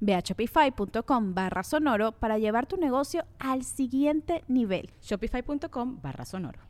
[0.00, 4.90] Ve a shopify.com barra sonoro para llevar tu negocio al siguiente nivel.
[5.02, 6.60] Shopify.com barra sonoro.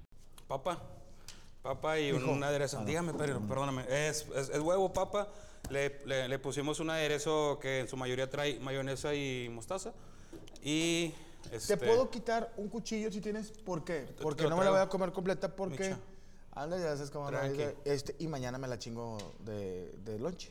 [0.46, 0.78] Papa,
[1.62, 2.84] papa y un, un aderezo.
[2.84, 3.84] Dígame, pero, perdóname.
[3.88, 5.28] Es, es- es huevo, papa.
[5.70, 9.92] Le, le- le pusimos un aderezo que en su mayoría trae mayonesa y mostaza.
[10.62, 11.12] Y.
[11.50, 13.50] ¿Te Este, puedo quitar un cuchillo si tienes?
[13.52, 14.06] ¿Por qué?
[14.20, 15.90] Porque no me la voy a comer completa porque...
[15.90, 15.98] Micha.
[16.52, 17.30] Anda, ya sabes cómo
[17.84, 20.50] este, Y mañana me la chingo de, de lunch.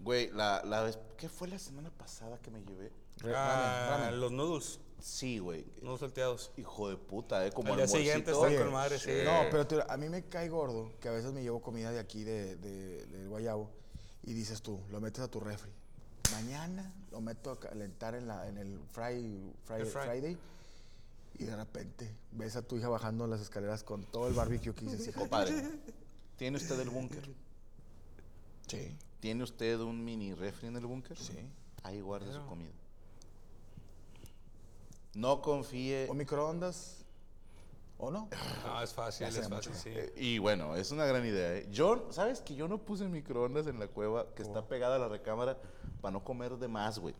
[0.00, 0.98] Güey, la, la vez.
[1.16, 2.92] ¿Qué fue la semana pasada que me llevé?
[3.24, 4.20] Ah, ramen, ramen.
[4.20, 4.80] Los noodles.
[5.00, 5.64] Sí, güey.
[5.82, 6.52] Noodles salteados.
[6.56, 7.50] Hijo de puta, ¿eh?
[7.52, 7.98] Como día almuercito.
[7.98, 9.10] siguiente están con madre, sí.
[9.24, 12.22] No, pero a mí me cae gordo que a veces me llevo comida de aquí,
[12.24, 13.70] de, de- del Guayabo,
[14.24, 15.70] y dices tú, lo metes a tu refri.
[16.32, 20.02] Mañana lo meto a calentar en, la, en el fry, fry- El fry.
[20.08, 20.38] Friday,
[21.38, 24.84] y de repente ves a tu hija bajando las escaleras con todo el barbecue que
[24.84, 25.14] dices.
[25.14, 25.54] Compadre,
[26.36, 27.28] ¿tiene usted el búnker?
[28.66, 31.16] Sí, ¿Tiene usted un mini refri en el búnker?
[31.16, 31.38] Sí.
[31.82, 32.70] Ahí guarde su comida.
[35.14, 36.06] No confíe.
[36.08, 37.04] o microondas,
[37.98, 38.28] o no.
[38.64, 39.70] No, es fácil, es mucho.
[39.70, 39.90] fácil, sí.
[39.92, 41.56] Eh, Y bueno, es una gran idea.
[41.56, 41.66] ¿eh?
[41.72, 45.08] Yo, ¿sabes que yo no puse microondas en la cueva que está pegada a la
[45.08, 45.58] recámara
[46.00, 47.14] para no comer de más, güey?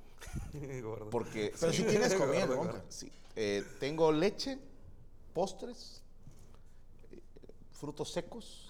[0.83, 1.11] Gordo.
[1.11, 2.73] Porque Pero si tienes comida, ¿no?
[2.89, 4.59] Sí, eh, tengo leche,
[5.35, 6.03] postres,
[7.11, 7.21] eh,
[7.73, 8.68] frutos secos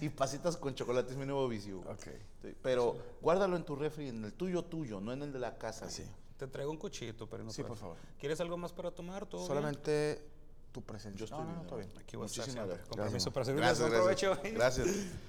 [0.00, 1.12] y pasitas con chocolate.
[1.12, 1.80] Es mi nuevo vicio.
[1.80, 1.94] güey.
[1.94, 2.04] Ok.
[2.42, 5.56] Sí, Pero guárdalo en tu refri, en el tuyo tuyo, no en el de la
[5.58, 5.86] casa.
[5.86, 6.04] Así.
[6.36, 7.96] Te traigo un cuchillito, pero no Sí, por favor.
[8.18, 9.24] ¿Quieres algo más para tomar?
[9.26, 9.48] ¿Todo bien?
[9.48, 10.22] Solamente
[10.70, 11.18] tu presencia.
[11.18, 11.90] Yo estoy no, no, bien, no, bien.
[11.98, 13.78] Aquí voy a estar Muchísimas permiso Gracias, para servirles.
[13.78, 14.30] Gracias, gracias.
[14.38, 14.54] provecho.
[14.58, 14.88] Gracias.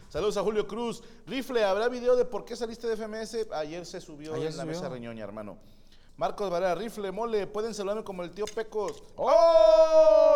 [0.10, 1.02] Saludos a Julio Cruz.
[1.26, 3.48] Rifle, ¿habrá video de por qué saliste de FMS?
[3.54, 4.76] Ayer se subió Ayer en se la subió.
[4.76, 5.58] mesa reñoña, hermano.
[6.18, 9.04] Marcos Varela, Rifle, mole, pueden saludarme como el tío Pecos.
[9.16, 10.36] ¡Oh!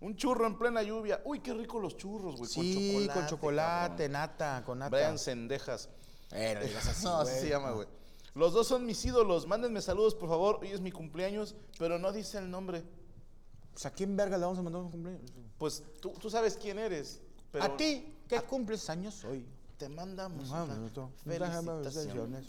[0.00, 1.20] Un churro en plena lluvia.
[1.24, 2.50] Uy, qué rico los churros, güey.
[2.50, 4.12] Sí, con chocolate, cabrón.
[4.12, 4.90] nata, con nata.
[4.96, 5.88] Brian Sendejas.
[6.32, 7.42] Eh, no así, No, así güey.
[7.42, 7.88] se llama, güey.
[8.34, 9.46] Los dos son mis ídolos.
[9.46, 10.58] Mándenme saludos, por favor.
[10.60, 12.84] Hoy es mi cumpleaños, pero no dice el nombre.
[13.72, 15.30] Pues a quién verga le vamos a mandar un cumpleaños.
[15.58, 17.20] Pues tú, tú sabes quién eres.
[17.50, 19.46] pero a ti, que cumples años hoy.
[19.78, 21.10] Te mandamos Ah, una.
[21.24, 22.46] Felicitaciones.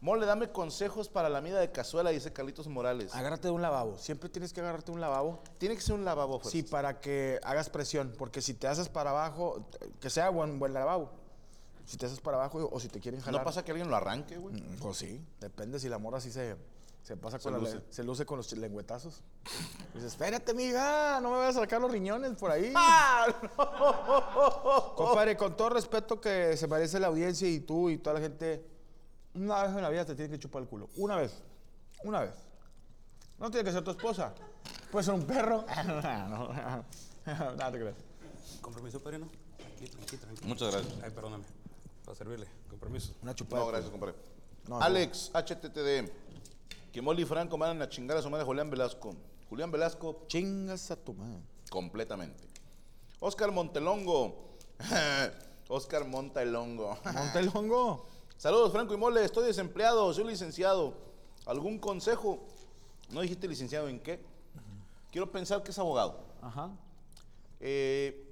[0.00, 3.14] Mole, dame consejos para la mida de cazuela, dice Carlitos Morales.
[3.14, 3.98] Agárrate de un lavabo.
[3.98, 5.42] Siempre tienes que agarrarte de un lavabo.
[5.58, 6.52] Tiene que ser un lavabo, pues.
[6.52, 8.14] Sí, para que hagas presión.
[8.16, 9.66] Porque si te haces para abajo,
[10.00, 11.10] que sea buen, buen lavabo.
[11.84, 13.42] Si te haces para abajo o si te quieren jalar.
[13.42, 14.54] ¿No pasa que alguien lo arranque, güey?
[14.54, 15.22] Mm, Pues sí.
[15.38, 16.56] Depende si la morra así se,
[17.02, 17.80] se pasa Se con la luce.
[17.90, 19.22] se luce con los lengüetazos.
[19.92, 22.72] Dices, espérate, amiga, no me vayas a sacar los riñones por ahí.
[24.96, 28.64] Compadre, con todo respeto que se merece la audiencia y tú y toda la gente,
[29.34, 30.88] una vez en la vida te tiene que chupar el culo.
[30.96, 31.32] Una vez.
[32.04, 32.34] Una vez.
[33.38, 34.34] No tiene que ser tu esposa.
[34.90, 35.64] Puede ser un perro.
[35.86, 36.52] no,
[37.26, 37.96] nada te creas.
[38.60, 39.28] Con permiso, padrino.
[39.74, 40.46] Aquí, tranqui, tranqui.
[40.46, 40.94] Muchas gracias.
[41.02, 41.44] Ay, perdóname.
[42.04, 42.46] Para servirle.
[42.68, 43.14] Con permiso.
[43.22, 43.62] Una chupada.
[43.62, 44.14] No, gracias, compadre.
[44.68, 46.10] No, Alex, HTTD.
[46.92, 49.14] Que Molly y Franco mandan a chingar a su madre Julián Velasco.
[49.48, 51.40] Julián Velasco, Chingas a tu madre.
[51.70, 52.44] completamente.
[53.20, 54.56] Oscar Montelongo.
[55.68, 56.98] Oscar Montelongo.
[57.04, 58.08] Monta el hongo.
[58.40, 59.22] Saludos, Franco y Mole.
[59.22, 60.94] Estoy desempleado, soy licenciado.
[61.44, 62.48] ¿Algún consejo?
[63.10, 64.18] ¿No dijiste licenciado en qué?
[65.10, 66.24] Quiero pensar que es abogado.
[66.40, 66.70] Ajá.
[67.60, 68.26] Eh,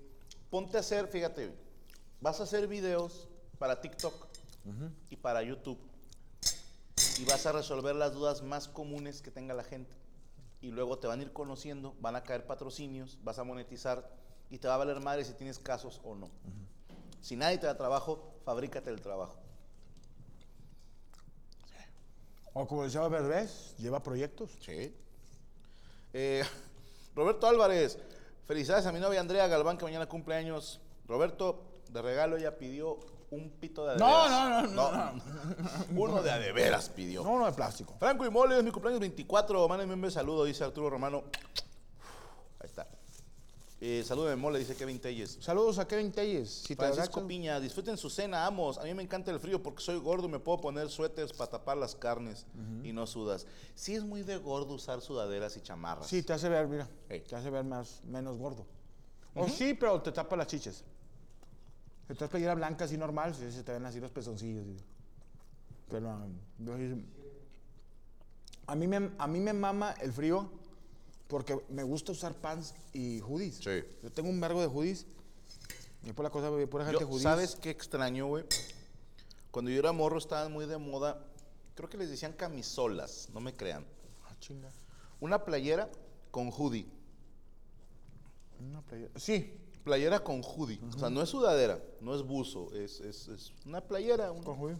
[0.49, 1.53] ponte a hacer, fíjate,
[2.23, 3.29] vas a hacer videos
[3.59, 4.15] para TikTok
[5.11, 5.79] y para YouTube.
[7.19, 9.94] Y vas a resolver las dudas más comunes que tenga la gente.
[10.62, 14.11] Y luego te van a ir conociendo, van a caer patrocinios, vas a monetizar
[14.49, 16.31] y te va a valer madre si tienes casos o no.
[17.21, 19.37] Si nadie te da trabajo, fabrícate el trabajo.
[22.60, 24.50] O como decía Berbés, lleva proyectos.
[24.60, 24.93] Sí.
[26.12, 26.43] Eh,
[27.14, 27.99] Roberto Álvarez,
[28.46, 30.81] felicidades a mi novia Andrea Galván, que mañana cumple años.
[31.06, 32.99] Roberto, De regalo ella pidió
[33.31, 34.72] un pito de No, adeveras.
[34.72, 35.22] no, no, no,
[36.02, 37.22] Uno de adeveras pidió.
[37.22, 37.94] No, no de plástico.
[37.99, 39.69] Franco y Mole, es mi cumpleaños 24.
[39.69, 41.22] Mándenme un saludo, dice Arturo Romano.
[42.58, 42.88] Ahí está.
[43.81, 45.39] Eh, salúdeme, Mole, dice Kevin Telles.
[45.41, 46.51] Saludos a Kevin Telles.
[46.51, 48.77] Si te Francisco agachas- Piña, disfruten su cena, amos.
[48.79, 51.51] A mí me encanta el frío porque soy gordo y me puedo poner suéteres para
[51.53, 52.45] tapar las carnes
[52.83, 53.47] y no sudas.
[53.77, 56.09] Sí es muy de gordo usar sudaderas y chamarras.
[56.09, 56.89] Sí, te hace ver, mira.
[57.09, 57.21] Ey.
[57.21, 58.67] Te hace ver más, menos gordo.
[59.37, 60.83] O sí, pero te tapa las chiches.
[62.09, 64.65] Si traes playera blanca así normal, se te ven así los pezoncillos.
[65.89, 66.35] Pero um,
[68.67, 70.51] a, mí me, a mí me mama el frío
[71.29, 73.57] porque me gusta usar pants y hoodies.
[73.57, 73.85] Sí.
[74.03, 75.07] Yo tengo un vergo de hoodies.
[76.05, 77.23] Y por la cosa, de pura gente Yo, hoodies.
[77.23, 78.45] ¿Sabes qué extraño, güey?
[79.51, 81.25] Cuando yo era morro estaban muy de moda,
[81.75, 83.85] creo que les decían camisolas, no me crean.
[84.27, 84.71] Ah, chinga.
[85.21, 85.91] Una playera
[86.31, 86.87] con hoodie.
[88.61, 89.11] Una playera.
[89.19, 89.55] Sí,
[89.85, 90.79] Playera con hoodie.
[90.95, 94.59] O sea, no es sudadera, no es buzo, es, es- es una playera, un- con
[94.59, 94.77] hoodie.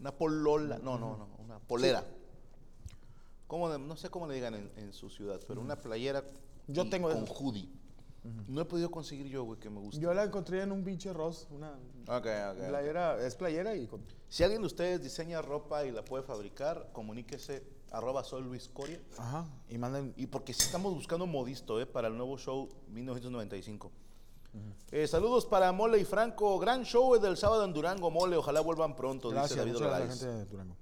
[0.00, 0.78] una polola.
[0.78, 2.04] No, no, no, una polera.
[3.54, 6.24] ¿Cómo le- no sé cómo le digan en, en su ciudad, pero una playera
[6.66, 7.68] Yo y- tengo con hoodie.
[8.48, 10.00] No he podido conseguir yo, güey, que me guste.
[10.00, 11.46] Yo la encontré en un pinche Ross.
[11.52, 11.70] Una
[12.08, 12.66] Ok, ok.
[12.66, 14.00] playera, es playera y con.
[14.28, 17.62] Si alguien de ustedes diseña ropa y la puede fabricar, comuníquese
[17.92, 19.00] arroba soy Luis Coria.
[19.18, 19.46] Ajá.
[19.68, 20.12] Y mandan.
[20.16, 21.86] Y porque sí estamos buscando modisto ¿eh?
[21.86, 23.92] para el nuevo show 1995.
[24.90, 26.58] Eh, saludos para Mole y Franco.
[26.58, 28.36] Gran show del sábado en Durango, Mole.
[28.36, 30.76] Ojalá vuelvan pronto, Gracias, dice David muchas gracias a la gente de Durango.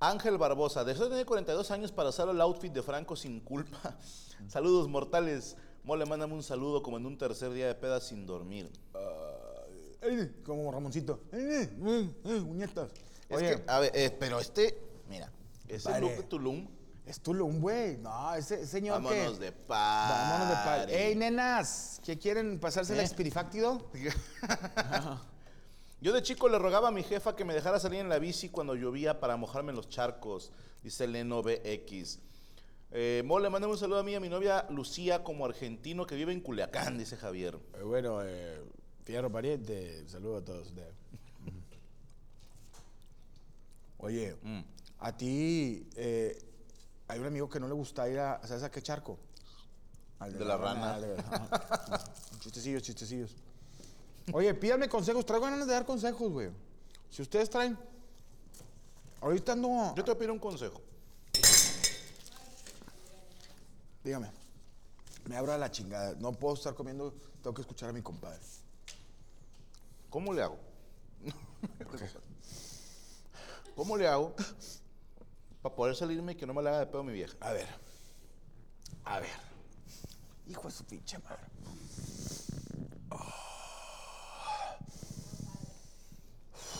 [0.00, 0.84] Ángel Barbosa.
[0.84, 3.96] Deseo de tener 42 años para usar el outfit de Franco sin culpa.
[4.48, 5.56] Saludos mortales.
[5.84, 8.70] Mole, mándame un saludo como en un tercer día de peda sin dormir.
[10.44, 11.20] Como Ramoncito.
[12.26, 12.90] Uñetas.
[13.28, 14.78] Es Oye, que, a ver, eh, pero este,
[15.08, 15.30] mira,
[15.66, 16.68] ese look de Tulum,
[17.06, 17.96] es Tulum, güey.
[17.98, 19.04] No, ese señor que...
[19.04, 20.10] vámonos de paz.
[20.10, 20.86] Vámonos de paz.
[20.88, 23.02] Ey, nenas, ¿qué quieren pasarse el ¿Eh?
[23.02, 23.90] expirifáctido?
[26.06, 28.48] Yo de chico le rogaba a mi jefa que me dejara salir en la bici
[28.48, 30.52] cuando llovía para mojarme en los charcos,
[30.84, 32.20] dice Leno BX.
[32.92, 36.32] Eh, Mole, mándame un saludo a mí a mi novia Lucía como argentino que vive
[36.32, 37.58] en Culiacán, dice Javier.
[37.74, 38.62] Eh, bueno, eh,
[39.04, 40.94] fierro pariente, saludo a todos ustedes.
[43.98, 44.60] Oye, Mm.
[45.00, 46.38] a ti eh,
[47.08, 49.18] hay un amigo que no le gusta ir a, ¿sabes a qué charco?
[50.20, 51.00] Al De la rana.
[51.00, 52.04] de- ajá.
[52.38, 53.34] chistecillos, chistecillos.
[54.32, 56.50] Oye, pídanme consejos, traigo ganas de dar consejos, güey.
[57.10, 57.78] Si ustedes traen,
[59.20, 60.80] ahorita ando, Yo te voy a pedir un consejo.
[64.02, 64.30] dígame,
[65.24, 67.12] me abro a la chingada, no puedo estar comiendo,
[67.42, 68.40] tengo que escuchar a mi compadre.
[70.10, 70.58] ¿Cómo le hago?
[73.76, 74.34] ¿Cómo le hago
[75.60, 77.36] para poder salirme y que no me la haga de pedo mi vieja?
[77.40, 77.68] A ver.
[79.04, 79.46] A ver.
[80.48, 81.42] Hijo de su pinche madre.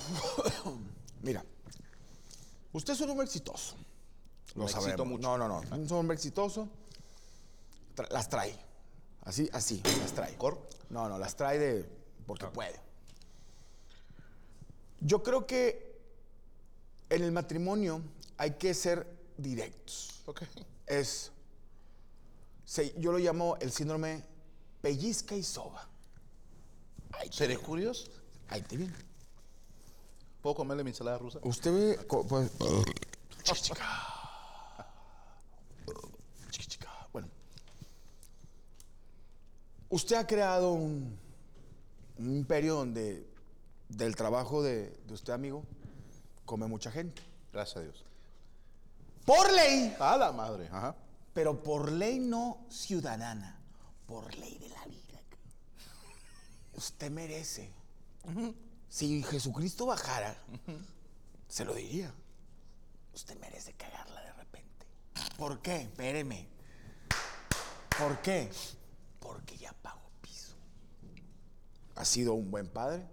[1.23, 1.45] Mira.
[2.73, 3.75] Usted es un hombre exitoso.
[4.55, 4.71] Lo Me
[5.05, 5.23] mucho.
[5.23, 5.63] No, no, no.
[5.63, 6.69] Es un hombre exitoso.
[7.95, 8.55] Tra- las trae.
[9.23, 10.35] Así, así, las trae.
[10.37, 10.61] ¿Cor?
[10.91, 11.89] No, no, las trae de.
[12.27, 12.79] porque puede.
[15.01, 15.99] Yo creo que
[17.11, 18.03] en el matrimonio
[18.39, 19.07] hay que ser
[19.37, 20.43] directos Ok.
[20.87, 21.31] es,
[22.65, 24.25] se- yo lo llamo el síndrome
[24.81, 25.89] pellizca y soba.
[27.31, 28.11] ¿Seré curioso?
[28.49, 28.95] Ahí te viene.
[30.47, 31.41] ¿Puedo comerle mi ensalada rusa?
[31.43, 32.53] Usted ve, co- pues,
[33.43, 33.85] chica.
[37.13, 37.27] Bueno,
[39.91, 41.19] usted ha creado un,
[42.19, 43.27] un imperio donde
[43.89, 45.65] del trabajo de, de usted, amigo,
[46.45, 47.23] come mucha gente.
[47.53, 48.05] Gracias a Dios.
[49.25, 50.69] Por ley, A la madre.
[50.71, 50.95] Ajá.
[51.35, 53.59] pero por ley no ciudadana,
[54.07, 55.21] por ley de la vida.
[56.77, 57.69] Usted merece.
[58.89, 60.37] Si Jesucristo bajara,
[61.49, 62.13] se lo diría.
[63.15, 64.87] Usted merece cagarla de repente.
[65.37, 65.83] ¿Por qué?
[65.83, 66.49] Espéreme.
[67.99, 68.51] ¿Por qué?
[69.21, 70.55] Porque ya pagó piso.
[71.95, 73.07] ¿Ha sido un buen padre?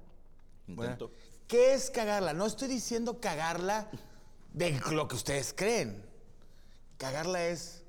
[0.67, 1.07] Intento.
[1.07, 2.33] Bueno, ¿Qué es cagarla?
[2.33, 3.89] No estoy diciendo cagarla
[4.53, 6.03] de lo que ustedes creen.
[6.97, 7.83] Cagarla es,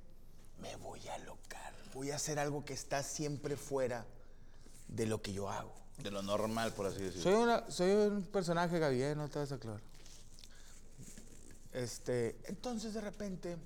[0.59, 1.73] me voy a locar.
[1.95, 4.07] Voy a hacer algo que está siempre fuera
[4.88, 5.84] de lo que yo hago.
[5.99, 7.23] De lo normal, por así decirlo.
[7.23, 9.15] Soy, una- soy un personaje, Gaby, ¿eh?
[9.15, 9.81] no te vas a aclarar.
[11.73, 13.57] Este, entonces de repente,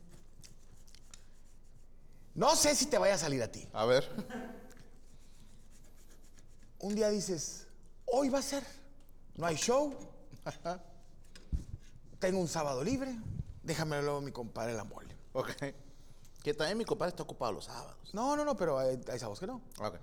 [2.35, 3.67] no sé si te vaya a salir a ti.
[3.73, 4.09] A ver.
[6.81, 7.67] Un día dices,
[8.07, 8.65] hoy va a ser,
[9.37, 9.93] no hay show,
[12.21, 13.19] tengo un sábado libre,
[13.63, 15.15] déjame luego a mi compadre la mole.
[15.33, 15.51] Ok.
[16.43, 18.15] Que también mi compadre está ocupado los sábados.
[18.15, 19.61] No, no, no, pero hay, hay sábados que no.
[19.81, 19.97] Ok.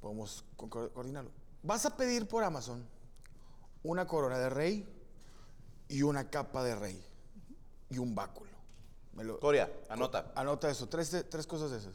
[0.00, 1.30] Podemos co- co- coordinarlo.
[1.62, 2.84] Vas a pedir por Amazon
[3.82, 4.88] una corona de rey
[5.88, 7.04] y una capa de rey
[7.90, 8.50] y un báculo.
[9.14, 10.32] Me lo- Coria, anota.
[10.34, 11.94] Anota eso, tres, tres cosas de esas.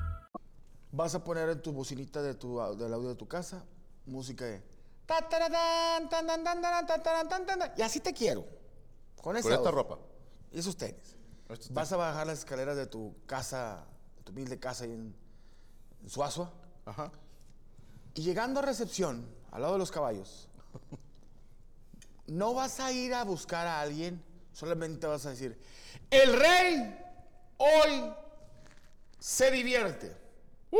[0.91, 3.65] vas a poner en tu bocinita de tu, del audio de tu casa
[4.05, 4.61] música de...
[7.77, 8.45] Y así te quiero.
[9.21, 9.99] Con, esa Con esta ropa.
[10.51, 11.15] Y esos tenis.
[11.71, 13.85] Vas a bajar las escaleras de tu casa,
[14.17, 15.13] de tu humilde casa ahí en,
[16.01, 16.51] en Suazua.
[16.85, 17.11] Ajá.
[18.13, 20.47] Y llegando a recepción, al lado de los caballos,
[22.27, 25.59] no vas a ir a buscar a alguien, solamente vas a decir,
[26.09, 26.99] el rey
[27.57, 28.13] hoy
[29.19, 30.20] se divierte.
[30.71, 30.77] ¡Uh!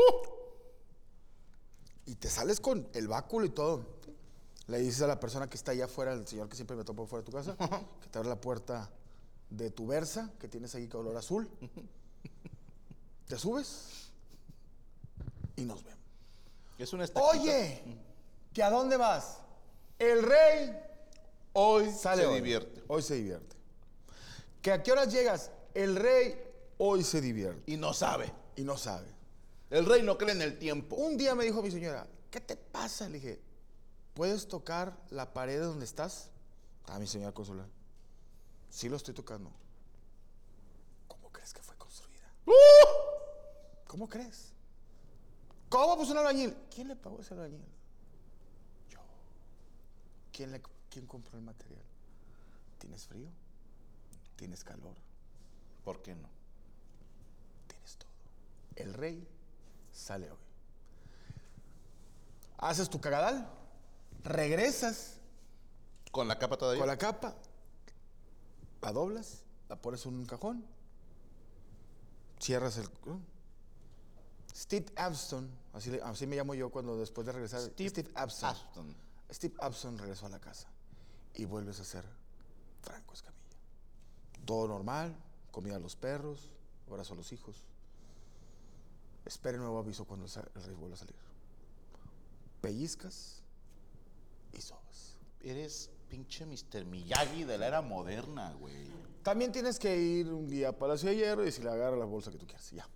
[2.06, 3.84] Y te sales con el báculo y todo.
[4.66, 7.04] Le dices a la persona que está allá afuera, el señor que siempre me topa
[7.06, 7.56] fuera de tu casa,
[8.00, 8.90] que te abre la puerta
[9.50, 11.48] de tu versa, que tienes ahí color azul.
[13.26, 14.10] Te subes
[15.56, 16.00] y nos vemos.
[16.78, 17.06] Es una.
[17.14, 17.82] Oye,
[18.52, 19.38] ¿que a dónde vas?
[19.98, 20.76] El rey
[21.52, 22.34] hoy sale se hoy.
[22.36, 22.82] divierte.
[22.88, 23.56] Hoy se divierte.
[24.60, 25.50] ¿Que a qué horas llegas?
[25.74, 26.38] El rey
[26.78, 27.70] hoy se divierte.
[27.70, 28.32] Y no sabe.
[28.56, 29.06] Y no sabe.
[29.72, 30.96] El rey no cree en el tiempo.
[30.96, 33.08] Un día me dijo mi señora, ¿qué te pasa?
[33.08, 33.40] Le dije,
[34.12, 36.28] ¿puedes tocar la pared donde estás?
[36.88, 37.66] Ah, mi señora consola.
[38.68, 39.50] Sí lo estoy tocando.
[41.08, 42.28] ¿Cómo crees que fue construida?
[43.86, 44.52] ¿Cómo crees?
[45.70, 46.54] ¿Cómo puso un albañil?
[46.70, 47.64] ¿Quién le pagó ese albañil?
[48.90, 49.00] Yo.
[50.32, 50.60] ¿Quién, le,
[50.90, 51.82] ¿Quién compró el material?
[52.78, 53.30] ¿Tienes frío?
[54.36, 54.96] ¿Tienes calor?
[55.82, 56.28] ¿Por qué no?
[57.68, 58.10] Tienes todo.
[58.76, 59.26] El rey
[59.92, 60.38] sale hoy.
[62.58, 63.48] Haces tu cagadal,
[64.22, 65.16] regresas
[66.10, 66.80] Con la capa todavía.
[66.80, 67.34] con la capa,
[68.80, 70.64] la doblas, la pones en un cajón,
[72.40, 72.88] cierras el...
[74.54, 77.62] Steve Abston, así, así me llamo yo cuando después de regresar.
[77.62, 78.50] Steve, Abston.
[78.50, 78.94] Aston.
[79.32, 80.68] Steve Abson regresó a la casa
[81.34, 82.04] y vuelves a ser
[82.82, 83.56] Franco Escamilla.
[84.44, 85.16] Todo normal,
[85.50, 86.50] comida a los perros,
[86.86, 87.56] abrazo a los hijos.
[89.24, 91.14] Espera el nuevo aviso cuando el rey vuelva a salir.
[92.60, 93.42] Pellizcas
[94.52, 95.16] y sobas.
[95.40, 96.84] Eres pinche Mr.
[96.84, 98.74] Miyagi de la era moderna, güey.
[99.22, 102.04] También tienes que ir un día a Palacio de Hierro y si le agarra la
[102.04, 102.86] bolsa que tú quieras, ya.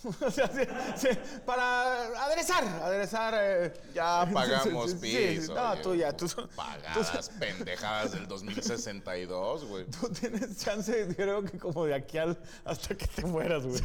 [0.24, 0.62] O sea, sí,
[0.96, 1.08] sí,
[1.44, 3.34] para aderezar, aderezar.
[3.36, 5.54] eh, Ya pagamos sí, sí, piso.
[5.54, 9.84] No, oye, tú ya, tú, Pagadas pendejadas del 2062, güey.
[9.90, 13.82] Tú tienes chance, creo que como de aquí al, hasta que te mueras, güey.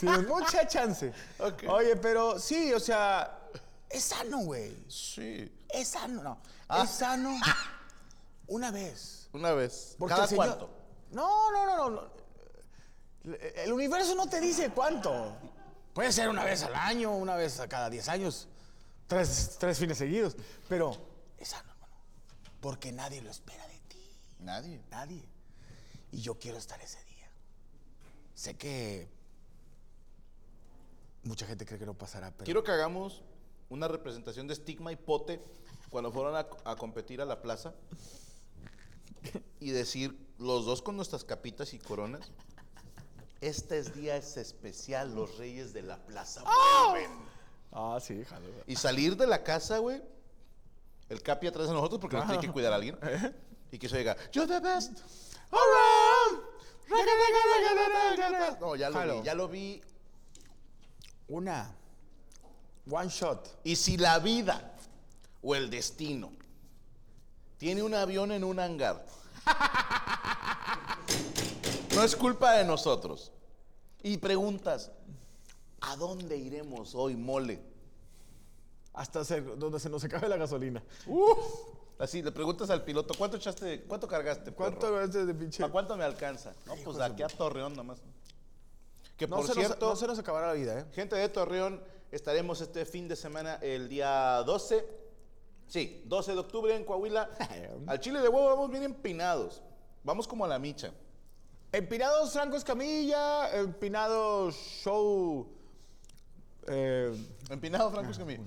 [0.00, 1.12] tienes mucha chance.
[1.68, 3.38] Oye, pero sí, o sea,
[3.88, 4.76] es sano, güey.
[4.88, 5.50] Sí.
[5.68, 6.40] Es sano, no.
[6.68, 6.82] Ah.
[6.82, 7.38] Es sano
[8.48, 9.28] una vez.
[9.32, 9.94] Una vez.
[9.98, 10.70] Porque ¿Cada señor- cuánto?
[11.12, 12.18] No, no, no, no, no.
[13.24, 15.36] El universo no te dice cuánto.
[15.92, 18.48] Puede ser una vez al año, una vez a cada 10 años,
[19.06, 20.36] tres, tres fines seguidos.
[20.68, 20.96] Pero
[21.38, 21.94] es sano, hermano.
[22.60, 24.00] Porque nadie lo espera de ti.
[24.40, 24.80] Nadie.
[24.90, 25.28] Nadie.
[26.12, 27.28] Y yo quiero estar ese día.
[28.34, 29.08] Sé que
[31.24, 33.22] mucha gente cree que no pasará, pero Quiero que hagamos
[33.68, 35.42] una representación de Stigma y Pote
[35.90, 37.74] cuando fueron a, a competir a la plaza
[39.60, 42.30] y decir, los dos con nuestras capitas y coronas,
[43.40, 46.42] este es día es especial, los reyes de la plaza
[46.90, 47.10] vuelven.
[47.72, 48.46] Ah, sí, jalo.
[48.66, 50.02] Y salir de la casa, güey,
[51.08, 52.98] el capi atrás de nosotros porque nos tiene que cuidar a alguien.
[53.70, 54.92] Y que eso diga, you're the best.
[58.16, 58.56] raga".
[58.60, 59.18] No, ya lo Jalo.
[59.20, 59.82] vi, ya lo vi.
[61.28, 61.74] Una.
[62.90, 63.60] One shot.
[63.64, 64.74] Y si la vida
[65.42, 66.32] o el destino
[67.58, 69.04] tiene un avión en un hangar,
[71.98, 73.32] no es culpa de nosotros.
[74.02, 74.90] Y preguntas,
[75.80, 77.60] ¿a dónde iremos hoy, mole?
[78.94, 80.82] Hasta se- donde se nos acabe la gasolina.
[81.98, 84.52] Así le preguntas al piloto, ¿cuánto echaste, cuánto cargaste?
[84.52, 85.60] ¿Cuánto veces de pinche?
[85.62, 86.52] ¿Para cuánto me alcanza?
[86.66, 87.98] No, pues de aquí a Torreón nomás.
[89.16, 90.84] Que No, por se cierto, nos, no se nos acabará la vida, ¿eh?
[90.92, 94.86] Gente de Torreón, estaremos este fin de semana el día 12.
[95.66, 97.28] Sí, 12 de octubre en Coahuila.
[97.88, 99.60] Al chile de huevo vamos bien empinados.
[100.04, 100.92] Vamos como a la micha.
[101.72, 105.46] Empinados Franco Escamilla, Empinados Show.
[106.66, 107.14] eh,
[107.50, 108.42] Empinado, Franco Escamilla.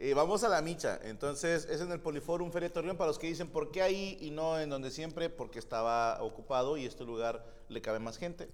[0.00, 0.98] Eh, vamos a la micha.
[1.04, 2.96] Entonces, es en el Poliforum Feria Torreón.
[2.96, 5.30] Para los que dicen, ¿por qué ahí y no en donde siempre?
[5.30, 8.50] Porque estaba ocupado y este lugar le cabe más gente.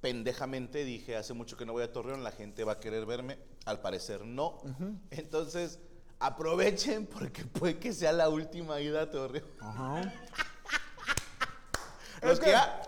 [0.00, 3.38] Pendejamente dije, hace mucho que no voy a Torreón, la gente va a querer verme.
[3.64, 4.58] Al parecer no.
[5.10, 5.78] Entonces,
[6.18, 9.46] aprovechen porque puede que sea la última ida a Torreón.
[12.22, 12.82] Los que, ya,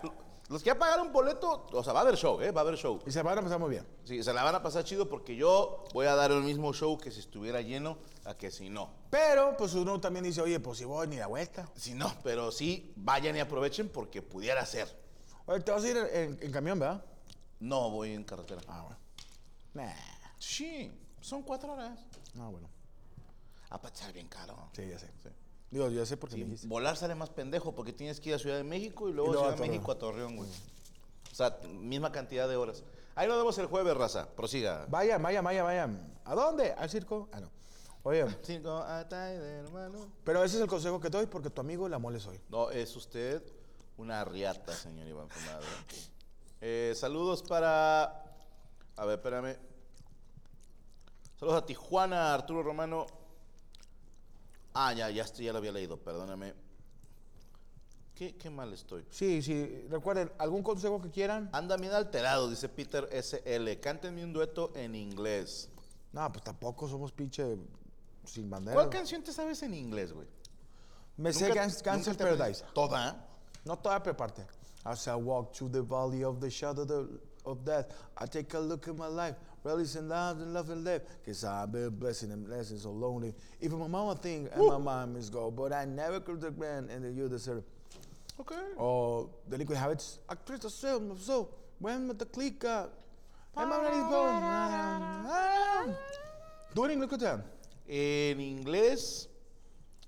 [0.49, 2.51] los que ya pagaron boleto, o sea, va a haber show, ¿eh?
[2.51, 3.01] Va a haber show.
[3.05, 3.85] Y se van a pasar muy bien.
[4.05, 6.97] Sí, se la van a pasar chido porque yo voy a dar el mismo show
[6.97, 8.91] que si estuviera lleno a que si no.
[9.09, 11.69] Pero, pues uno también dice, oye, pues si voy ni la vuelta.
[11.75, 14.95] Si no, pero sí, vayan y aprovechen porque pudiera ser.
[15.45, 17.03] Oye, te vas a ir en, en camión, ¿verdad?
[17.59, 18.61] No voy en carretera.
[18.67, 18.97] Ah, bueno.
[19.73, 19.93] Nah.
[20.37, 21.99] Sí, son cuatro horas.
[22.39, 22.69] Ah, bueno.
[23.69, 24.69] A pasar bien caro.
[24.73, 25.09] Sí, ya sé.
[25.71, 26.67] Digo, yo sé por qué me dijiste.
[26.67, 29.37] Volar sale más pendejo porque tienes que ir a Ciudad de México y luego, y
[29.37, 30.49] Ciudad de México a Torreón, güey.
[31.31, 32.83] O sea, misma cantidad de horas.
[33.15, 34.27] Ahí nos vemos el jueves, raza.
[34.35, 34.85] Prosiga.
[34.89, 36.13] Vayan, vayan, vayan, vayan.
[36.25, 36.71] ¿A dónde?
[36.73, 37.29] ¿Al circo?
[37.31, 37.49] Ah, no.
[38.03, 38.25] Oye.
[38.43, 40.11] Circo Atay de hermano.
[40.23, 42.39] Pero ese es el consejo que te doy porque tu amigo la moles hoy.
[42.49, 43.41] No, es usted
[43.97, 45.63] una riata, señor Iván Fumado.
[46.61, 48.23] Eh, saludos para.
[48.95, 49.57] A ver, espérame.
[51.39, 53.07] Saludos a Tijuana, Arturo Romano.
[54.75, 56.53] Ah, ya, ya, ya lo había leído, perdóname.
[58.13, 59.05] ¿Qué, qué mal estoy?
[59.09, 59.85] Sí, sí.
[59.89, 61.49] Recuerden, ¿algún consejo que quieran?
[61.51, 63.79] Anda bien alterado, dice Peter SL.
[63.81, 65.69] Cántenme un dueto en inglés.
[66.13, 67.57] No, pues tampoco somos pinche
[68.23, 68.75] sin bandera.
[68.75, 70.27] ¿Cuál canción te sabes en inglés, güey?
[71.17, 72.63] Me sé Gans- te- Paradise.
[72.73, 73.27] ¿Toda?
[73.65, 74.45] No toda, pero parte.
[74.85, 77.87] As I walk through the valley of the shadow of the- of death,
[78.17, 81.71] I take a look at my life, releasing love and love and death, cause I've
[81.71, 83.33] been blessing and blessing so lonely.
[83.61, 86.89] Even my mama think and my mom is go, but I never could the man
[86.89, 87.63] and you deserve.
[88.37, 88.53] Ok.
[88.77, 91.49] O Delinquent Habits, actriz de film, so,
[91.79, 92.87] when with the click, uh,
[93.55, 95.95] and my name is Bone.
[96.73, 97.43] Doing, look at them.
[97.87, 99.29] En inglés,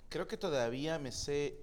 [0.09, 1.53] creo que todavía me sé.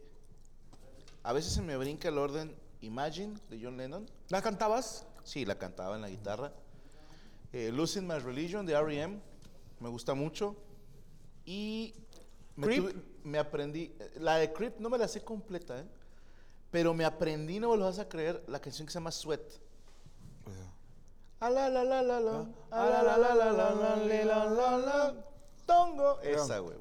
[1.22, 4.06] A veces se me brinca el orden Imagine de John Lennon.
[4.28, 5.04] ¿La cantabas?
[5.24, 6.52] Sí, la cantaba en la guitarra.
[7.52, 9.18] Eh, Losing My Religion de R.E.M.
[9.80, 10.56] Me gusta mucho.
[11.44, 11.94] Y
[12.56, 12.80] me, Creep.
[12.80, 13.94] Tuve, me, aprendí.
[14.16, 15.84] La de Creep no me la sé completa, ¿eh?
[16.70, 19.40] Pero me aprendí, no me lo vas a creer, la canción que se llama Sweat.
[25.66, 26.20] Tongo.
[26.20, 26.76] Esa, güey.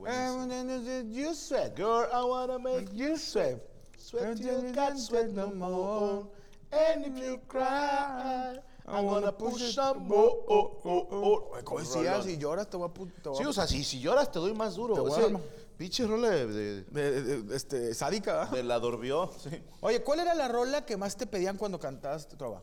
[1.12, 2.08] You sweat, girl.
[2.12, 3.62] I wanna make you sweat.
[3.98, 6.26] Sweat you can't sweat no more.
[6.74, 10.44] And if you cry, I'm gonna push some more.
[10.48, 11.78] Oh, oh, oh.
[11.80, 12.24] Decías, rolón.
[12.24, 12.94] si lloras te voy a...
[12.94, 14.94] pu- Te voy Sí, o sea, si, si lloras te doy más duro.
[14.96, 15.42] Te voy a Ese dar-
[15.78, 18.52] pinche rola de, de, de- de- de- este, sádica, ¿verdad?
[18.52, 19.32] de la Dorbió.
[19.38, 19.62] Sí.
[19.82, 22.62] Oye, ¿cuál era la rola que más te pedían cuando cantabas trova?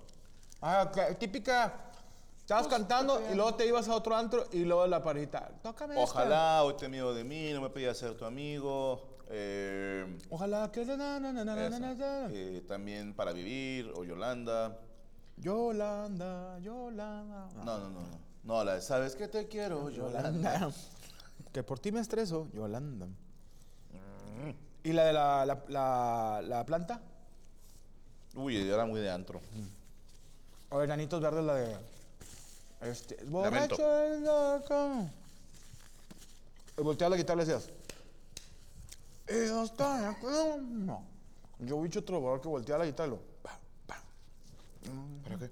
[0.60, 1.86] Ah, que- típica.
[2.40, 5.52] Estabas cantando y luego te ibas a otro antro y luego la parita.
[5.62, 6.02] Tócame esta".
[6.04, 9.00] Ojalá hoy te miedo de mí, no me pedías ser tu amigo.
[9.32, 10.84] Eh, Ojalá que...
[10.88, 14.76] Eh, también para vivir o Yolanda.
[15.36, 17.48] Yolanda, Yolanda.
[17.64, 18.30] No, no, no, no.
[18.42, 20.32] No, la de sabes que te quiero, Yolanda.
[20.32, 20.74] Yolanda.
[21.52, 23.08] Que por ti me estreso, Yolanda.
[24.84, 27.00] ¿Y la de la, la, la, la planta?
[28.34, 29.40] Uy, era muy de antro.
[30.68, 31.76] O Enanitos Verdes, la de.
[32.82, 33.16] Este.
[33.24, 33.82] Borracho
[36.82, 37.70] volteaba la guitarra y decías.
[39.30, 40.58] "Y acuerdo".
[40.60, 41.04] No.
[41.58, 43.20] Yo vi otro trovador que volteaba la guitarra y lo.
[43.42, 44.02] pa, pa.
[45.24, 45.50] ¿Para qué?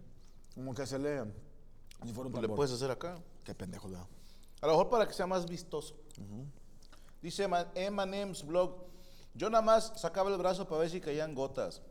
[0.55, 1.25] Como que hacerle.
[2.05, 3.19] Si fuera un Le puedes hacer acá.
[3.45, 4.07] Qué pendejo, ¿verdad?
[4.61, 5.95] A lo mejor para que sea más vistoso.
[7.23, 8.87] Dice Ma- Emanems Blog.
[9.35, 11.83] Yo nada más sacaba el brazo para ver si caían gotas.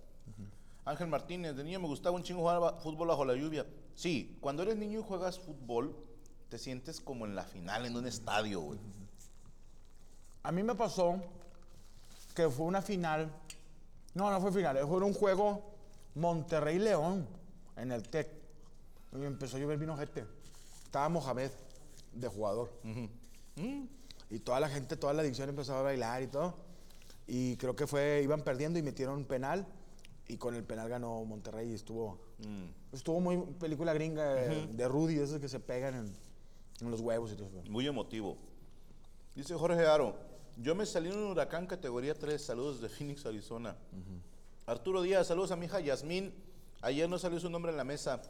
[0.86, 3.66] Ángel Martínez, de niño me gustaba un chingo jugar fútbol bajo la lluvia.
[3.94, 5.96] Sí, cuando eres niño y juegas fútbol,
[6.50, 8.80] te sientes como en la final, en un estadio, güey.
[10.44, 11.22] A mí me pasó
[12.38, 13.32] que fue una final.
[14.14, 14.78] No, no fue final.
[14.88, 15.64] Fue un juego
[16.14, 17.28] Monterrey-León
[17.76, 18.28] en el TEC.
[19.14, 20.24] Y empezó a llover vino gente.
[20.84, 21.50] Estaba Mohamed
[22.14, 22.72] de jugador.
[24.30, 26.54] Y toda la gente, toda la adicción empezó a bailar y todo.
[27.26, 29.66] Y creo que fue, iban perdiendo y metieron un penal.
[30.28, 32.20] Y con el penal ganó Monterrey y estuvo.
[32.92, 36.16] Estuvo muy película gringa de, de Rudy, esos que se pegan en,
[36.82, 37.72] en los huevos y todo eso.
[37.72, 38.38] Muy emotivo.
[39.34, 40.16] Dice Jorge Aro,
[40.60, 43.76] yo me salí en un huracán categoría 3, saludos de Phoenix, Arizona.
[44.66, 46.34] Arturo Díaz, saludos a mi hija Yasmín.
[46.82, 48.22] Ayer no salió su nombre en la mesa,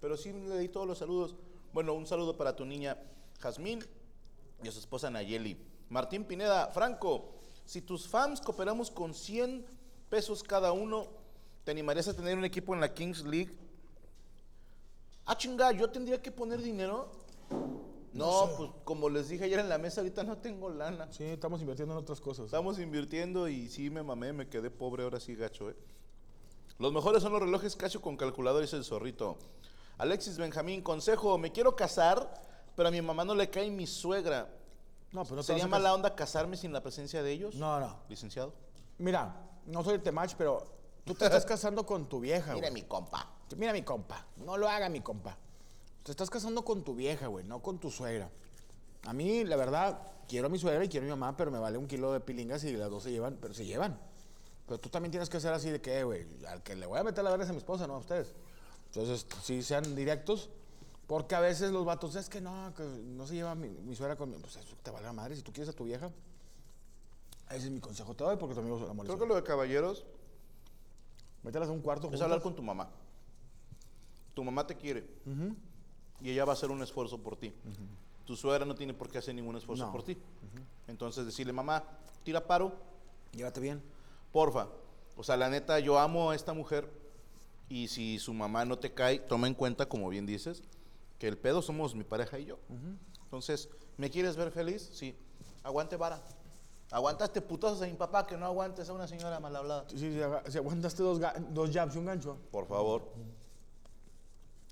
[0.00, 1.36] pero sí le di todos los saludos.
[1.72, 2.98] Bueno, un saludo para tu niña
[3.40, 3.84] Jazmín
[4.62, 5.56] y a su esposa Nayeli.
[5.90, 9.64] Martín Pineda, Franco, si tus fans cooperamos con 100
[10.10, 11.06] pesos cada uno,
[11.64, 13.56] ¿te animarías a tener un equipo en la Kings League?
[15.24, 17.10] Ah, chinga, yo tendría que poner dinero.
[18.14, 21.08] No, pues como les dije ayer en la mesa, ahorita no tengo lana.
[21.10, 22.46] Sí, estamos invirtiendo en otras cosas.
[22.46, 25.76] Estamos invirtiendo y sí me mamé, me quedé pobre, ahora sí gacho, ¿eh?
[26.78, 29.36] Los mejores son los relojes Casio con calculador, dice el zorrito.
[29.98, 32.42] Alexis Benjamín, consejo, me quiero casar,
[32.76, 34.48] pero a mi mamá no le cae mi suegra.
[35.12, 37.54] No, pero no te ¿Sería vas a mala onda casarme sin la presencia de ellos?
[37.54, 37.96] No, no.
[38.08, 38.52] Licenciado.
[38.98, 40.64] Mira, no soy el temach, pero
[41.04, 42.82] tú te estás casando con tu vieja, Mira güey.
[42.82, 43.28] mi compa.
[43.56, 44.26] Mira mi compa.
[44.36, 45.38] No lo haga mi compa.
[46.04, 48.30] Te estás casando con tu vieja, güey, no con tu suegra.
[49.06, 51.58] A mí, la verdad, quiero a mi suegra y quiero a mi mamá, pero me
[51.58, 53.98] vale un kilo de pilingas y las dos se llevan, pero se llevan.
[54.66, 57.04] Pero tú también tienes que ser así de que, güey, al que le voy a
[57.04, 58.34] meter la verga es a mi esposa, no a ustedes.
[58.86, 60.50] Entonces, sí sean directos,
[61.06, 64.16] porque a veces los vatos, es que no, que no se lleva mi, mi suegra
[64.16, 64.36] con mi...
[64.36, 66.10] Pues eso te vale la madre, si tú quieres a tu vieja.
[67.48, 70.04] Ese es mi consejo, te doy porque tu amigo la Creo que lo de caballeros
[71.44, 72.88] Mételas a un cuarto es hablar con tu mamá.
[74.32, 75.06] Tu mamá te quiere
[76.20, 77.52] y ella va a hacer un esfuerzo por ti.
[78.24, 79.92] Tu suegra no tiene por qué hacer ningún esfuerzo No.
[79.92, 80.16] por ti.
[80.88, 81.84] Entonces decirle, mamá,
[82.22, 82.72] tira paro,
[83.32, 83.82] Llévate bien.
[84.32, 84.68] porfa.
[85.16, 86.90] O sea, la neta, yo amo a esta mujer
[87.68, 90.62] y si su mamá no te cae, toma en cuenta, como bien dices,
[91.18, 92.58] que el pedo somos mi pareja y yo.
[93.24, 94.88] Entonces, ¿me quieres ver feliz?
[94.92, 95.16] Sí.
[95.62, 96.22] Aguante vara.
[96.90, 99.84] Aguantaste putazos a mi papá, que no aguantes a una señora mal hablada.
[99.88, 100.16] Sí,
[100.48, 102.36] si aguantaste dos, dos jabs y un gancho.
[102.52, 103.08] Por favor.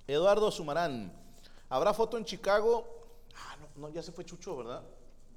[0.06, 1.12] Eduardo Sumarán.
[1.72, 2.86] ¿Habrá foto en Chicago?
[3.34, 4.82] Ah, no, no, ya se fue Chucho, ¿verdad?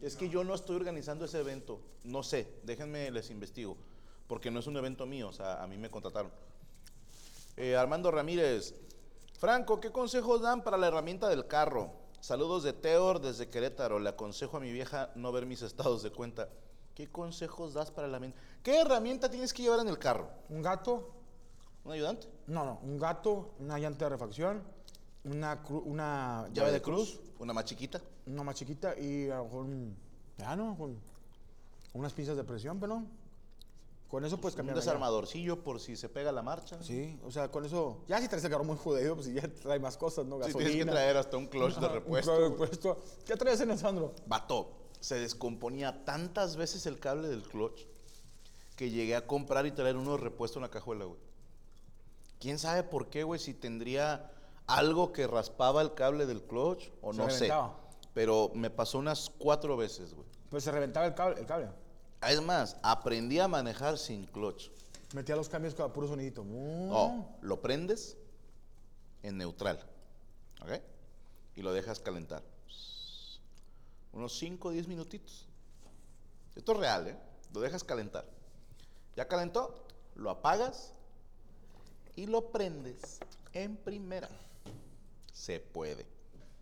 [0.01, 1.79] Es que yo no estoy organizando ese evento.
[2.03, 3.77] No sé, déjenme les investigo.
[4.27, 6.29] Porque no es un evento mío, o sea, a mí me contrataron.
[7.55, 8.75] Eh, Armando Ramírez.
[9.39, 11.93] Franco, ¿qué consejos dan para la herramienta del carro?
[12.19, 13.97] Saludos de Teor desde Querétaro.
[13.99, 16.49] Le aconsejo a mi vieja no ver mis estados de cuenta.
[16.95, 18.37] ¿Qué consejos das para la herramienta?
[18.61, 20.29] ¿Qué herramienta tienes que llevar en el carro?
[20.49, 21.11] Un gato,
[21.85, 22.27] ¿Un ayudante?
[22.47, 24.74] no, no, un gato, una llanta de refacción,
[25.25, 27.19] una, cru- una ¿Llave de cruz?
[27.39, 28.01] ¿Una más chiquita?
[28.27, 29.95] una más chiquita y a lo mejor un,
[30.37, 30.97] ya no, con
[31.93, 33.03] unas pinzas de presión, pero.
[34.09, 34.75] Con eso puedes Un cambiar.
[34.77, 34.85] llave.
[34.85, 36.81] desarmadorcillo por si se pega la marcha.
[36.81, 39.79] Sí, o sea, con eso, ya si traes el carro muy jodido, pues ya trae
[39.79, 40.35] más cosas, ¿no?
[40.37, 40.69] Sí, Gasolina.
[40.69, 42.31] tienes que traer hasta un clutch de un repuesto.
[42.31, 43.03] clutch de repuesto.
[43.25, 44.13] ¿Qué traes en el Sandro?
[44.27, 47.81] Vato, se descomponía tantas veces el cable del clutch
[48.75, 51.19] que llegué a comprar y traer uno de repuesto en la cajuela, güey.
[52.39, 53.39] ¿Quién sabe por qué, güey?
[53.39, 54.31] Si tendría
[54.67, 57.35] algo que raspaba el cable del clutch o Se no sé.
[57.45, 57.79] reventaba.
[58.13, 60.27] Pero me pasó unas cuatro veces, güey.
[60.49, 61.69] Pues se reventaba el cable, el cable.
[62.27, 64.69] Es más, aprendí a manejar sin clutch.
[65.13, 66.43] Metía los cambios con puro sonidito.
[66.43, 66.89] Mm.
[66.89, 68.17] No, lo prendes
[69.21, 69.79] en neutral.
[70.61, 70.81] ¿Ok?
[71.55, 72.41] Y lo dejas calentar.
[74.13, 75.47] Unos 5 o 10 minutitos.
[76.55, 77.17] Esto es real, ¿eh?
[77.53, 78.25] Lo dejas calentar.
[79.15, 80.93] Ya calentó, lo apagas
[82.15, 83.19] y lo prendes
[83.53, 84.29] en primera.
[85.35, 86.05] Se puede.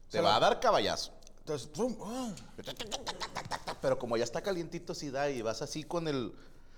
[0.10, 1.12] Te va a dar caballazo.
[1.38, 1.96] Entonces, ¡pum!
[2.02, 2.34] ¡ah!
[3.82, 6.34] Pero como ya está calientito, sí da y vas así con el.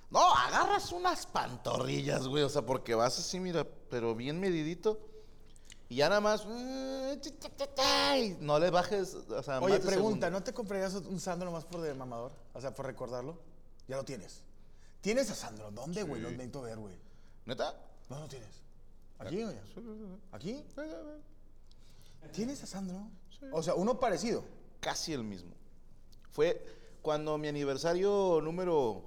[0.10, 2.44] No, agarras unas pantorrillas, güey.
[2.44, 5.00] O sea, porque vas así, mira, pero bien medidito.
[5.88, 6.46] Y ya nada más.
[6.48, 9.14] eh, No le bajes.
[9.14, 10.30] O sea, Oye, pregunta.
[10.30, 12.34] ¿no te comprarías un Sandro nomás por de mamador?
[12.54, 13.40] O sea, por recordarlo.
[13.88, 14.42] Ya lo tienes.
[15.00, 15.72] ¿Tienes a Sandro?
[15.72, 16.22] ¿Dónde, güey?
[16.22, 16.96] Lo necesito ver, güey.
[17.46, 17.74] ¿Neta?
[18.10, 18.62] ¿Dónde lo tienes?
[19.20, 19.56] ¿Aquí, güey?
[20.32, 20.66] ¿Aquí?
[22.32, 23.10] ¿Tienes a Sandro?
[23.52, 24.44] O sea, uno parecido.
[24.80, 25.52] Casi el mismo.
[26.32, 26.64] Fue
[27.02, 29.04] cuando mi aniversario número.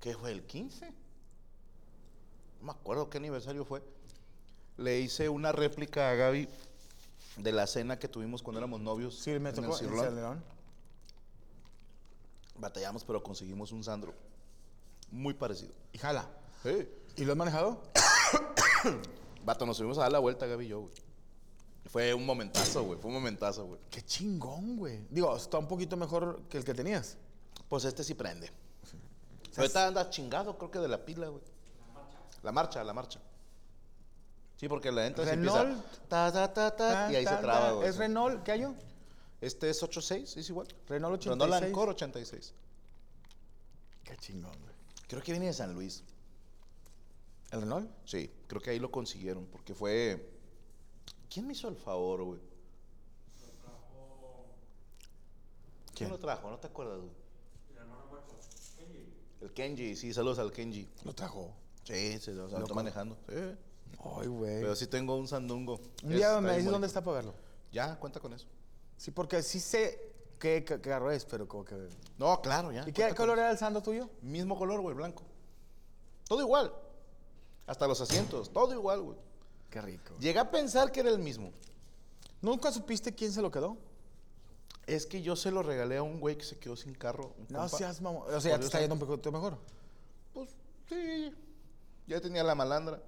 [0.00, 0.32] ¿Qué fue?
[0.32, 0.86] ¿El 15?
[2.60, 3.82] No me acuerdo qué aniversario fue.
[4.76, 6.48] Le hice una réplica a Gaby
[7.36, 9.18] de la cena que tuvimos cuando éramos novios.
[9.18, 9.94] Sí, me en tocó el el.
[9.94, 10.44] Calderón.
[12.56, 14.14] Batallamos, pero conseguimos un Sandro.
[15.10, 15.72] Muy parecido.
[15.92, 16.28] Y jala.
[16.62, 16.88] Sí.
[17.16, 17.82] ¿Y lo has manejado?
[19.44, 20.92] Vato, nos subimos a dar la vuelta, Gaby y yo, güey.
[21.90, 23.00] Fue un momentazo, güey.
[23.00, 23.80] Fue un momentazo, güey.
[23.90, 25.04] Qué chingón, güey.
[25.10, 27.16] Digo, está un poquito mejor que el que tenías.
[27.68, 28.48] Pues este sí prende.
[29.56, 31.42] Ahorita anda chingado, creo que de la pila, güey.
[32.44, 33.20] La marcha, la marcha.
[34.56, 35.82] Sí, porque la entra y empieza.
[36.08, 37.88] Ta, ta, ta, ta, y ahí se traba, güey.
[37.88, 38.44] ¿Es Renault?
[38.44, 38.76] ¿Qué año?
[39.40, 40.68] Este es 86, es igual.
[40.86, 41.50] Renault 86.
[41.50, 42.54] Renault Encore 86.
[44.04, 44.74] Qué chingón, güey.
[45.08, 46.04] Creo que viene de San Luis.
[47.50, 47.90] ¿El Renault?
[48.04, 50.29] Sí, creo que ahí lo consiguieron, porque fue...
[51.32, 52.40] ¿Quién me hizo el favor, güey?
[55.94, 56.50] ¿Quién lo trajo?
[56.50, 57.10] ¿No te acuerdas, güey?
[59.40, 60.88] El Kenji, sí, saludos al Kenji.
[61.04, 61.54] Lo trajo.
[61.84, 63.16] Sí, se lo está manejando.
[63.28, 63.56] Sí.
[64.18, 64.60] Ay, güey.
[64.60, 65.80] Pero sí tengo un sandungo.
[66.02, 67.34] Un día me dices dónde está para verlo.
[67.72, 68.46] Ya, cuenta con eso.
[68.96, 71.88] Sí, porque sí sé qué, qué carro es, pero como que...
[72.18, 72.86] No, claro, ya.
[72.86, 74.10] ¿Y qué color era el Sandro tuyo?
[74.20, 75.22] Mismo color, güey, blanco.
[76.28, 76.72] Todo igual.
[77.66, 79.18] Hasta los asientos, todo igual, güey.
[79.70, 80.14] Qué rico.
[80.18, 81.52] Llegué a pensar que era el mismo.
[82.42, 83.76] ¿Nunca supiste quién se lo quedó?
[84.86, 87.34] Es que yo se lo regalé a un güey que se quedó sin carro.
[87.38, 87.76] un No compa.
[87.78, 88.22] seas mamón.
[88.34, 89.58] O sea, ya te está yendo un poquito mejor.
[90.34, 90.50] Pues
[90.88, 91.32] sí.
[92.06, 93.00] Ya tenía la malandra.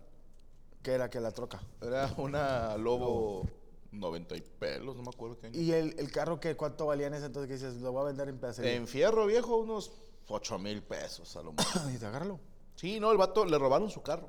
[0.82, 1.60] Que era que la troca.
[1.80, 3.48] Era una Lobo
[3.92, 5.60] 90 y pelos, no me acuerdo qué año.
[5.60, 8.04] ¿Y el, el carro que cuánto valía en ese entonces que dices, lo voy a
[8.06, 8.74] vender en pedacería?
[8.74, 9.92] En fierro viejo, unos
[10.28, 11.84] 8 mil pesos a lo mejor.
[11.86, 12.38] Dijiste, agárralo.
[12.74, 14.28] Sí, no, el vato le robaron su carro.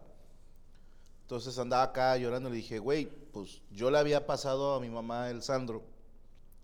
[1.33, 4.87] Entonces andaba acá llorando y le dije, güey, pues yo le había pasado a mi
[4.87, 5.81] mamá el Sandro.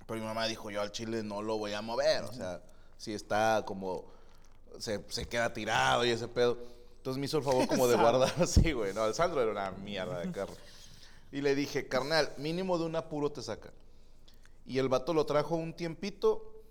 [0.06, 2.24] Pero mi mamá dijo, yo al chile no lo voy a mover.
[2.26, 2.62] O sea,
[2.96, 4.06] si está como,
[4.78, 6.56] se, se queda tirado y ese pedo.
[6.98, 8.94] Entonces me hizo el favor como de guardar así, güey.
[8.94, 10.54] No, el Sandro era una mierda de carro.
[11.32, 13.74] Y le dije, carnal, mínimo de un apuro te saca.
[14.68, 16.62] Y el vato lo trajo un tiempito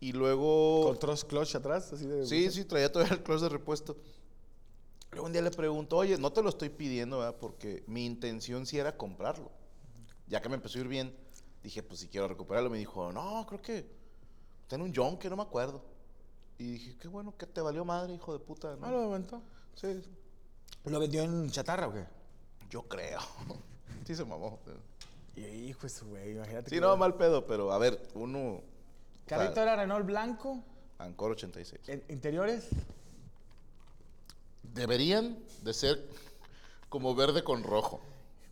[0.00, 0.96] y luego...
[0.98, 2.26] Con clutch atrás, así de...
[2.26, 3.94] Sí, sí, traía todavía el clutch de repuesto.
[5.12, 7.36] Luego un día le pregunto, oye, no te lo estoy pidiendo, ¿verdad?
[7.38, 9.50] Porque mi intención sí era comprarlo.
[10.26, 11.14] Ya que me empezó a ir bien,
[11.62, 12.70] dije, pues si quiero recuperarlo.
[12.70, 13.86] Me dijo, no, creo que
[14.62, 15.82] está en un John, que no me acuerdo.
[16.58, 18.74] Y dije, qué bueno que te valió madre, hijo de puta.
[18.76, 18.86] ¿no?
[18.86, 19.42] Ah, lo aventó.
[19.74, 20.02] Sí,
[20.84, 22.04] ¿Lo vendió en chatarra o qué?
[22.70, 23.20] yo creo.
[24.06, 24.58] sí se mamó.
[25.36, 26.70] Y hijo de su güey, imagínate.
[26.70, 28.62] Sí, que- no, mal pedo, pero a ver, uno...
[29.26, 30.62] Carrito era Renault blanco,
[30.98, 31.88] Ancor 86.
[31.88, 32.68] en- interiores.
[34.74, 36.06] Deberían de ser
[36.88, 38.00] como verde con rojo.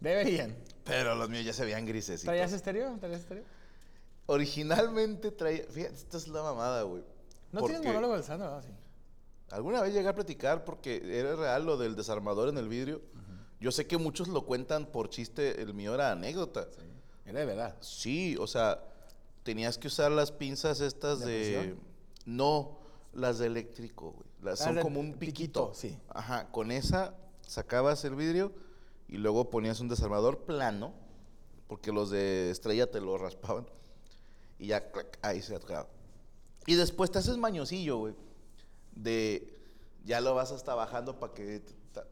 [0.01, 0.57] Deberían.
[0.85, 2.23] Pero los míos ya se veían grises.
[2.23, 2.97] ¿Traías estéreo?
[2.99, 3.45] ¿Traías estéreo?
[4.27, 5.65] Originalmente traía.
[5.71, 7.03] Fíjate, esta es la mamada, güey.
[7.53, 8.63] No Porque tienes monólogo del Sandro, ¿no?
[8.63, 8.69] Sí.
[9.51, 13.03] Alguna vez llegué a platicar porque era real lo del desarmador en el vidrio.
[13.61, 16.69] Yo sé que muchos lo cuentan por chiste, el mío era anécdota.
[17.27, 17.77] Era de verdad.
[17.81, 18.83] Sí, o sea,
[19.43, 21.77] tenías que usar las pinzas estas ¿De?
[22.25, 22.79] No,
[23.13, 24.30] las de eléctrico, güey.
[24.43, 25.75] Las Ah, son de como un piquito, piquito.
[25.75, 25.99] sí.
[26.09, 27.15] Ajá, con esa
[27.47, 28.53] sacabas el vidrio
[29.09, 30.93] y luego ponías un desarmador plano,
[31.67, 33.67] porque los de estrella te lo raspaban.
[34.59, 35.89] Y ya, clac, ahí se atraba.
[36.67, 38.15] Y después te haces mañosillo, güey.
[38.93, 39.57] De.
[40.05, 41.63] Ya lo vas hasta bajando para que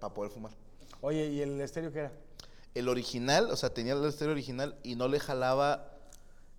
[0.00, 0.52] para poder fumar.
[1.00, 2.12] Oye, ¿y el estéreo qué era?
[2.74, 5.92] El original, o sea, tenía el estéreo original y no le jalaba.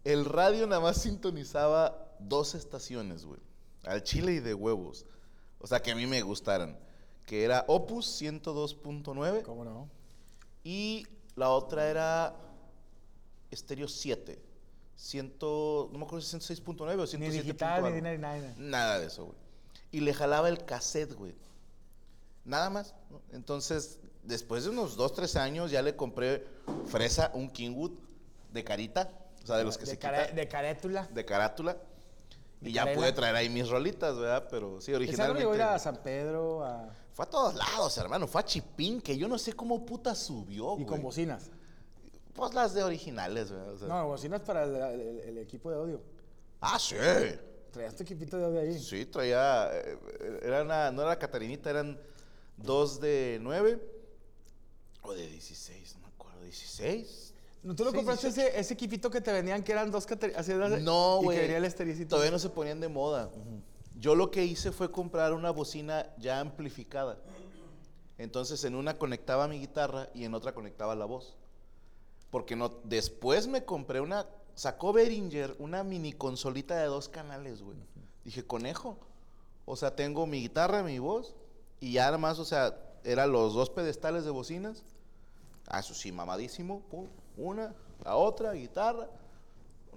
[0.03, 3.39] El radio nada más sintonizaba dos estaciones, güey.
[3.83, 5.05] Al chile y de huevos.
[5.59, 6.77] O sea, que a mí me gustaran.
[7.25, 9.87] Que era Opus 102.9 ¿Cómo no?
[10.63, 12.35] y la otra era
[13.51, 14.41] Estéreo 7.
[14.95, 17.17] 100, no me acuerdo si 106.9 o 107.9.
[17.19, 18.53] Ni digital, ni nada.
[18.57, 19.37] Nada de eso, güey.
[19.91, 21.35] Y le jalaba el cassette, güey.
[22.45, 22.93] Nada más.
[23.09, 23.21] ¿no?
[23.31, 26.45] Entonces, después de unos 2, 3 años, ya le compré
[26.87, 27.91] fresa, un Kingwood
[28.51, 29.09] de carita.
[29.43, 31.07] O sea, de los que de, se cara- quita de carátula.
[31.07, 31.77] de carátula.
[32.61, 34.47] Y ya pude traer ahí mis rolitas, ¿verdad?
[34.51, 35.63] Pero sí, Sandro llegó a ir originalmente.
[35.63, 36.89] a San Pedro a...
[37.13, 38.27] Fue a todos lados, hermano.
[38.27, 40.85] Fue a Chipín, que yo no sé cómo puta subió, y güey.
[40.85, 41.49] con bocinas.
[42.33, 43.73] Pues las de originales, ¿verdad?
[43.73, 46.01] O sea- No, bocinas para el, el- el equipo de audio.
[46.61, 46.95] Ah, sí.
[47.71, 48.77] Traías tu equipito de audio ahí.
[48.79, 49.69] Sí, traía.
[49.73, 51.99] eh, Era una, no era Catarinita, eran
[52.57, 53.79] dos de nueve
[55.01, 56.45] o de 16, no me acuerdo.
[56.45, 57.28] ¿16?
[57.63, 58.47] ¿No, ¿Tú Sí, compraste 18.
[58.49, 61.37] ese, ese equipito que te vendían que eran dos cate- así de- No, güey.
[61.37, 62.09] que el estericito.
[62.11, 63.29] Todavía no se ponían de moda.
[63.99, 67.17] Yo lo que hice fue comprar una bocina ya amplificada.
[68.17, 71.35] Entonces en una conectaba mi guitarra y en otra conectaba la voz.
[72.31, 77.77] Porque no, después me compré una, sacó Behringer una mini consolita de dos canales, güey.
[78.23, 78.97] Dije, conejo.
[79.65, 81.35] O sea, tengo mi guitarra, mi voz
[81.79, 84.83] y ya nada más, o sea, eran los dos pedestales de bocinas.
[85.67, 86.81] Ah, eso sí, mamadísimo.
[86.89, 87.07] pum,
[87.39, 87.73] una,
[88.03, 89.07] la otra, guitarra.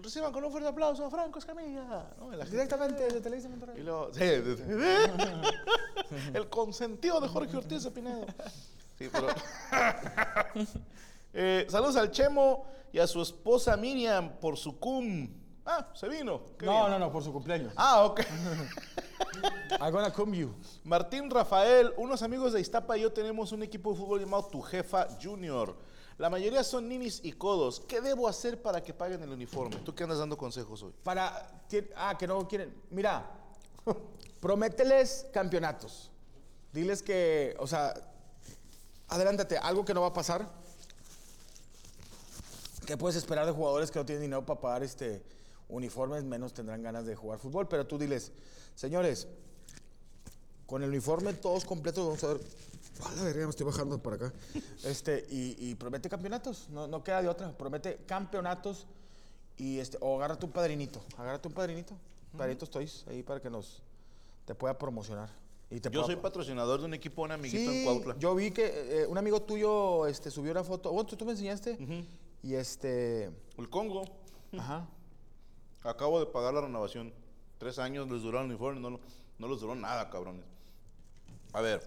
[0.00, 2.06] Reciban con un fuerte aplauso a Franco Escamilla.
[2.46, 3.82] Y Directamente desde Televisa y Monterrey.
[3.82, 4.22] luego, sí,
[6.34, 8.26] el consentido de Jorge Ortiz de Pinedo.
[8.98, 9.28] Sí, pero.
[11.34, 15.30] Eh, saludos al Chemo y a su esposa Miriam por su cum.
[15.64, 16.42] Ah, se vino.
[16.58, 16.90] Qué No, bien.
[16.90, 17.72] no, no, por su cumpleaños.
[17.74, 18.20] Ah, ok.
[19.80, 20.54] I'm gonna come you.
[20.84, 24.60] Martín Rafael, unos amigos de Iztapa y yo tenemos un equipo de fútbol llamado Tu
[24.60, 25.74] Jefa Junior.
[26.18, 27.80] La mayoría son ninis y codos.
[27.80, 29.76] ¿Qué debo hacer para que paguen el uniforme?
[29.76, 30.92] ¿Tú qué andas dando consejos hoy?
[31.02, 31.60] Para.
[31.96, 32.74] Ah, que no quieren.
[32.90, 33.30] Mira,
[34.40, 36.10] promételes campeonatos.
[36.72, 37.94] Diles que, o sea,
[39.08, 40.48] adelántate, algo que no va a pasar.
[42.86, 45.22] ¿Qué puedes esperar de jugadores que no tienen dinero para pagar este
[45.68, 46.24] uniformes?
[46.24, 47.68] Menos tendrán ganas de jugar fútbol.
[47.68, 48.32] Pero tú diles,
[48.74, 49.28] señores,
[50.72, 52.40] con el uniforme todos completos, vamos a ver.
[53.04, 54.32] A la verga, me estoy bajando para acá.
[54.84, 57.52] Este, y, y promete campeonatos, no, no queda de otra.
[57.52, 58.86] Promete campeonatos
[59.58, 61.02] y este, o agárrate un padrinito.
[61.18, 61.94] Agárrate un padrinito.
[62.38, 63.82] Padrinito estoy ahí para que nos
[64.46, 65.28] te pueda promocionar.
[65.70, 68.16] Y te Yo pueda- soy patrocinador de un equipo, un amiguito en Sí, Cuautla.
[68.18, 70.90] yo vi que eh, un amigo tuyo este, subió una foto.
[70.90, 71.76] Oh, tú, tú me enseñaste.
[72.42, 73.30] Y este.
[73.58, 74.04] El Congo.
[74.58, 74.86] Ajá.
[75.82, 77.12] Acabo de pagar la renovación.
[77.58, 79.00] Tres años les duró el uniforme, no, lo-
[79.38, 80.44] no les duró nada, cabrones.
[81.52, 81.86] A ver.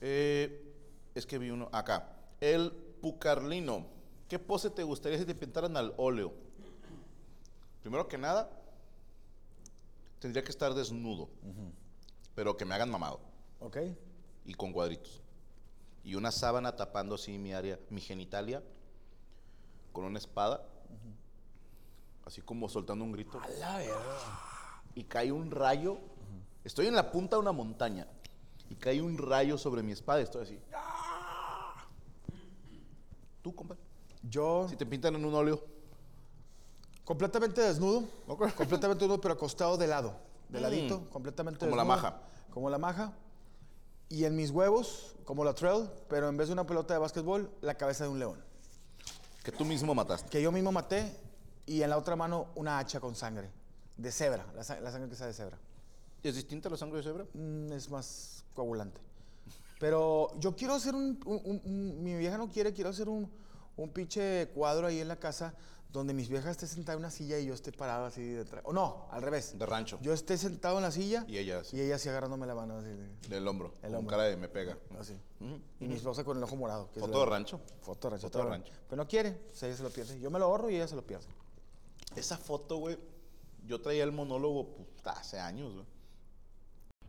[0.00, 0.74] Eh,
[1.14, 2.08] es que vi uno acá.
[2.40, 3.86] El Pucarlino.
[4.28, 6.32] ¿Qué pose te gustaría si te pintaran al óleo?
[7.80, 8.50] Primero que nada,
[10.18, 11.28] tendría que estar desnudo.
[12.34, 13.20] Pero que me hagan mamado.
[13.60, 13.78] ¿Ok?
[14.44, 15.22] Y con cuadritos.
[16.04, 18.62] Y una sábana tapando así mi área, mi genitalia.
[19.92, 20.66] Con una espada.
[22.24, 23.40] Así como soltando un grito.
[24.94, 25.98] Y cae un rayo.
[26.66, 28.08] Estoy en la punta de una montaña.
[28.68, 30.20] Y cae un rayo sobre mi espada.
[30.20, 30.60] Estoy así.
[33.40, 33.76] ¿Tú, compa?
[34.28, 35.62] Yo Si te pintan en un óleo.
[37.04, 38.02] completamente desnudo.
[38.26, 40.16] Completamente desnudo, pero acostado de lado.
[40.48, 41.68] De ladito, completamente Mm.
[41.68, 42.20] Como la maja.
[42.52, 43.12] Como la maja.
[44.08, 47.48] Y en mis huevos, como la trail, pero en vez de una pelota de básquetbol,
[47.60, 48.42] la cabeza de un león.
[49.44, 50.28] Que tú mismo mataste.
[50.28, 51.16] Que yo mismo maté.
[51.64, 53.50] Y en la otra mano, una hacha con sangre.
[53.96, 54.44] De cebra.
[54.56, 55.58] La, la sangre que sea de cebra.
[56.22, 57.26] ¿Es distinta la sangre de cebra?
[57.34, 59.00] Mm, es más coagulante.
[59.78, 63.30] Pero yo quiero hacer un, un- un- un- Mi vieja no quiere, quiero hacer un,
[63.76, 65.54] un pinche cuadro ahí en la casa
[65.92, 68.62] donde mis viejas esté sentada en una silla y yo esté parado así detrás.
[68.66, 69.58] O no, al revés.
[69.58, 69.98] De rancho.
[70.02, 71.76] Yo esté sentado en la silla Y ella así.
[71.76, 72.88] y ella así agarrándome la mano así.
[72.88, 73.74] de- Del hombro.
[73.82, 74.76] El con cara de me pega.
[74.98, 75.14] así.
[75.40, 75.60] Ujú.
[75.80, 76.90] Y mi esposa con el ojo morado.
[76.92, 77.60] que Foto de rancho.
[77.82, 78.26] Foto de rancho.
[78.28, 78.72] Foto de rancho.
[78.88, 80.18] Pero no quiere, pues ella se lo pierde.
[80.20, 81.26] Yo me lo ahorro y ella se lo pierde.
[82.14, 82.98] Esa foto, güey.
[83.66, 85.86] Yo traía el monólogo puta, hace años, güey.